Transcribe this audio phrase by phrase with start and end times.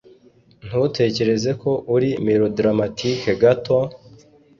[0.65, 3.77] Ntutekereza ko uri melodramatike gato?